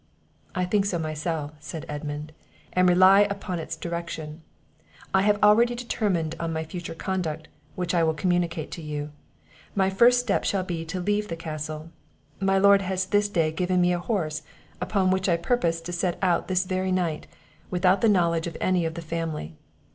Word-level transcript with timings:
"I 0.55 0.65
think 0.65 0.87
so 0.87 0.97
myself," 0.97 1.51
said 1.59 1.85
Edmund, 1.87 2.31
"and 2.73 2.89
rely 2.89 3.21
upon 3.29 3.59
its 3.59 3.75
direction. 3.75 4.41
I 5.13 5.21
have 5.21 5.37
already 5.43 5.75
determined 5.75 6.33
on 6.39 6.51
my 6.51 6.63
future 6.63 6.95
conduct, 6.95 7.49
which 7.75 7.93
I 7.93 8.01
will 8.01 8.15
communicate 8.15 8.71
to 8.71 8.81
you. 8.81 9.11
My 9.75 9.91
first 9.91 10.19
step 10.19 10.43
shall 10.43 10.63
be 10.63 10.85
to 10.85 10.99
leave 10.99 11.27
the 11.27 11.35
castle; 11.35 11.91
my 12.39 12.57
lord 12.57 12.81
has 12.81 13.05
this 13.05 13.29
day 13.29 13.51
given 13.51 13.79
me 13.79 13.93
a 13.93 13.99
horse, 13.99 14.41
upon 14.81 15.11
which 15.11 15.29
I 15.29 15.37
purpose 15.37 15.79
to 15.81 15.91
set 15.91 16.17
out 16.23 16.47
this 16.47 16.65
very 16.65 16.91
night, 16.91 17.27
without 17.69 18.01
the 18.01 18.09
knowledge 18.09 18.47
of 18.47 18.57
any 18.59 18.85
of 18.85 18.95
the 18.95 19.03
family. 19.03 19.53